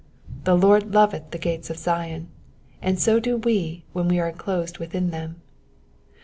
The 0.45 0.57
Lord 0.57 0.95
loveth 0.95 1.29
the 1.29 1.37
gates 1.37 1.69
of 1.69 1.77
Zion, 1.77 2.29
and 2.81 2.99
so 2.99 3.19
do 3.19 3.37
we 3.37 3.83
when 3.93 4.07
we 4.07 4.19
are 4.19 4.29
enclosed 4.29 4.79
within 4.79 5.11
them. 5.11 5.43